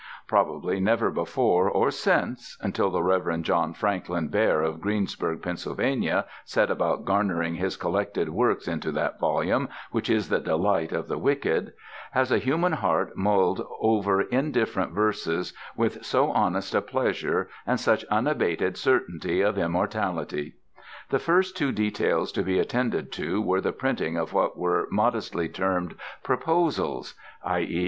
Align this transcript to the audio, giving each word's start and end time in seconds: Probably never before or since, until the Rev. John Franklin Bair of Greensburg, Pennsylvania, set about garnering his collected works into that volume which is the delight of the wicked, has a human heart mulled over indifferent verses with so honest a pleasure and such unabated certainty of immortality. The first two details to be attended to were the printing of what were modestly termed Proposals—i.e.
Probably 0.25 0.79
never 0.79 1.11
before 1.11 1.69
or 1.69 1.91
since, 1.91 2.57
until 2.59 2.89
the 2.89 3.03
Rev. 3.03 3.43
John 3.43 3.71
Franklin 3.71 4.29
Bair 4.29 4.63
of 4.63 4.81
Greensburg, 4.81 5.43
Pennsylvania, 5.43 6.25
set 6.43 6.71
about 6.71 7.05
garnering 7.05 7.53
his 7.53 7.77
collected 7.77 8.29
works 8.29 8.67
into 8.67 8.91
that 8.93 9.19
volume 9.19 9.69
which 9.91 10.09
is 10.09 10.29
the 10.29 10.39
delight 10.39 10.91
of 10.91 11.07
the 11.07 11.19
wicked, 11.19 11.73
has 12.13 12.31
a 12.31 12.39
human 12.39 12.71
heart 12.73 13.15
mulled 13.15 13.63
over 13.79 14.21
indifferent 14.23 14.91
verses 14.91 15.53
with 15.77 16.03
so 16.03 16.31
honest 16.31 16.73
a 16.73 16.81
pleasure 16.81 17.47
and 17.67 17.79
such 17.79 18.03
unabated 18.05 18.77
certainty 18.77 19.41
of 19.41 19.55
immortality. 19.55 20.55
The 21.11 21.19
first 21.19 21.55
two 21.55 21.71
details 21.71 22.31
to 22.31 22.41
be 22.41 22.57
attended 22.57 23.11
to 23.11 23.39
were 23.39 23.61
the 23.61 23.71
printing 23.71 24.17
of 24.17 24.33
what 24.33 24.57
were 24.57 24.87
modestly 24.89 25.47
termed 25.47 25.93
Proposals—i.e. 26.23 27.79